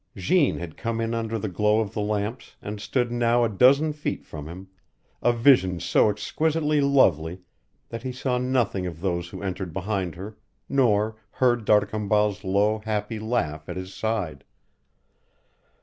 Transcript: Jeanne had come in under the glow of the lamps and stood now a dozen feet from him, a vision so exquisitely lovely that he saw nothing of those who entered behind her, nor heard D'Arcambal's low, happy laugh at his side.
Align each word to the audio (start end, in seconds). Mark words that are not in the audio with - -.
Jeanne 0.15 0.57
had 0.57 0.77
come 0.77 0.99
in 0.99 1.13
under 1.13 1.37
the 1.37 1.47
glow 1.47 1.79
of 1.79 1.93
the 1.93 2.01
lamps 2.01 2.55
and 2.59 2.81
stood 2.81 3.11
now 3.11 3.43
a 3.43 3.49
dozen 3.49 3.93
feet 3.93 4.25
from 4.25 4.47
him, 4.47 4.67
a 5.21 5.31
vision 5.31 5.79
so 5.79 6.09
exquisitely 6.09 6.81
lovely 6.81 7.41
that 7.89 8.01
he 8.01 8.11
saw 8.11 8.39
nothing 8.39 8.87
of 8.87 8.99
those 9.01 9.29
who 9.29 9.43
entered 9.43 9.73
behind 9.73 10.15
her, 10.15 10.35
nor 10.67 11.17
heard 11.33 11.65
D'Arcambal's 11.65 12.43
low, 12.43 12.79
happy 12.79 13.19
laugh 13.19 13.69
at 13.69 13.77
his 13.77 13.93
side. 13.93 14.43